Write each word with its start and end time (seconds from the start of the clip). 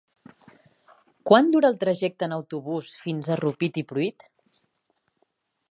Quant 1.31 1.51
dura 1.55 1.69
el 1.73 1.77
trajecte 1.83 2.27
en 2.29 2.33
autobús 2.39 2.91
fins 3.03 3.29
a 3.35 3.39
Rupit 3.45 3.79
i 3.83 3.87
Pruit? 3.93 4.27